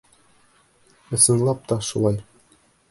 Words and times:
Ысынлап 1.19 1.63
та, 1.69 1.81
шулай. 1.91 2.21